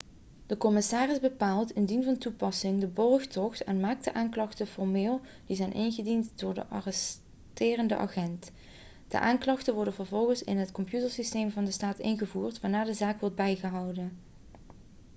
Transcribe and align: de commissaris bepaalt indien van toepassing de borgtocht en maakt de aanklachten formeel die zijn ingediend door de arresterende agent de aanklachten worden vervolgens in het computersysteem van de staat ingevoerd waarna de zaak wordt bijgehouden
de 0.45 0.57
commissaris 0.57 1.19
bepaalt 1.19 1.71
indien 1.75 2.03
van 2.03 2.17
toepassing 2.17 2.79
de 2.79 2.87
borgtocht 2.87 3.63
en 3.63 3.79
maakt 3.79 4.03
de 4.03 4.13
aanklachten 4.13 4.67
formeel 4.67 5.21
die 5.45 5.55
zijn 5.55 5.73
ingediend 5.73 6.39
door 6.39 6.53
de 6.53 6.65
arresterende 6.67 7.95
agent 7.97 8.51
de 9.07 9.19
aanklachten 9.19 9.73
worden 9.75 9.93
vervolgens 9.93 10.43
in 10.43 10.57
het 10.57 10.71
computersysteem 10.71 11.51
van 11.51 11.65
de 11.65 11.71
staat 11.71 11.99
ingevoerd 11.99 12.59
waarna 12.61 12.83
de 12.83 12.93
zaak 12.93 13.19
wordt 13.19 13.35
bijgehouden 13.35 14.17